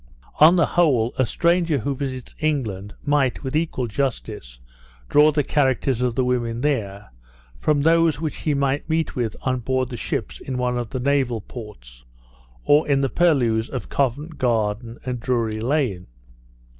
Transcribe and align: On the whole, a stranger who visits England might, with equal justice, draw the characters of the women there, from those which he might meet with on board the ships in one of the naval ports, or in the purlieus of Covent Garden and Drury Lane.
On 0.39 0.55
the 0.55 0.65
whole, 0.65 1.13
a 1.19 1.27
stranger 1.27 1.77
who 1.77 1.95
visits 1.95 2.33
England 2.39 2.95
might, 3.05 3.43
with 3.43 3.55
equal 3.55 3.85
justice, 3.85 4.59
draw 5.09 5.31
the 5.31 5.43
characters 5.43 6.01
of 6.01 6.15
the 6.15 6.25
women 6.25 6.61
there, 6.61 7.11
from 7.55 7.81
those 7.83 8.19
which 8.19 8.37
he 8.37 8.55
might 8.55 8.89
meet 8.89 9.15
with 9.15 9.35
on 9.43 9.59
board 9.59 9.89
the 9.89 9.97
ships 9.97 10.39
in 10.39 10.57
one 10.57 10.75
of 10.75 10.89
the 10.89 10.99
naval 10.99 11.39
ports, 11.39 12.03
or 12.65 12.87
in 12.87 13.01
the 13.01 13.09
purlieus 13.09 13.69
of 13.69 13.89
Covent 13.89 14.39
Garden 14.39 14.97
and 15.05 15.19
Drury 15.19 15.59
Lane. 15.59 16.07